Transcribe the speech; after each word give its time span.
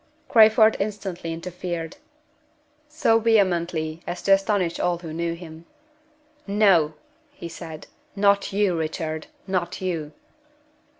Crayford 0.29 0.77
instantly 0.79 1.31
interfered 1.31 1.97
so 2.87 3.19
vehemently 3.19 4.01
as 4.07 4.23
to 4.23 4.31
astonish 4.31 4.79
all 4.79 4.97
who 4.97 5.13
knew 5.13 5.35
him. 5.35 5.65
"No!" 6.47 6.95
he 7.31 7.47
said. 7.47 7.85
"Not 8.15 8.51
you, 8.51 8.75
Richard! 8.75 9.27
not 9.45 9.79
you!" 9.79 10.11